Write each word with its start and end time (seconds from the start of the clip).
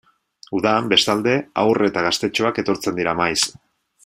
Udan, 0.59 0.87
bestalde, 0.93 1.35
haur 1.65 1.83
eta 1.91 2.05
gaztetxoak 2.09 2.61
etortzen 2.65 3.01
dira 3.03 3.15
maiz. 3.21 3.41